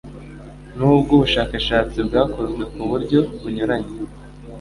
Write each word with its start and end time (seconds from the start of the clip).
Nubwo 0.77 1.09
ubushakashatsi 1.15 1.97
bwakozwe 2.07 2.63
ku 2.73 2.81
buryo 2.91 3.19
bunyuranye, 3.39 3.93